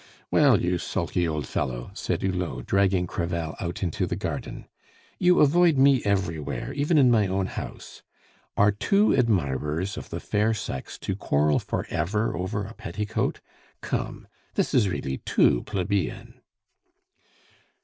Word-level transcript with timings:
"Well, 0.31 0.59
you 0.59 0.79
sulky 0.79 1.27
old 1.27 1.45
fellow," 1.45 1.91
said 1.93 2.23
Hulot, 2.23 2.65
dragging 2.65 3.05
Crevel 3.05 3.53
out 3.59 3.83
into 3.83 4.07
the 4.07 4.15
garden, 4.15 4.65
"you 5.19 5.39
avoid 5.41 5.77
me 5.77 6.01
everywhere, 6.03 6.73
even 6.73 6.97
in 6.97 7.11
my 7.11 7.27
own 7.27 7.45
house. 7.45 8.01
Are 8.57 8.71
two 8.71 9.13
admirers 9.15 9.97
of 9.97 10.09
the 10.09 10.19
fair 10.19 10.55
sex 10.55 10.97
to 11.01 11.15
quarrel 11.15 11.59
for 11.59 11.85
ever 11.91 12.35
over 12.35 12.65
a 12.65 12.73
petticoat? 12.73 13.41
Come; 13.81 14.27
this 14.55 14.73
is 14.73 14.89
really 14.89 15.19
too 15.19 15.61
plebeian!" 15.67 16.41